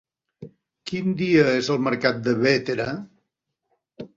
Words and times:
Quin 0.91 1.11
dia 1.19 1.43
és 1.59 1.69
el 1.75 1.83
mercat 1.89 2.25
de 2.29 2.35
Bétera? 2.43 2.89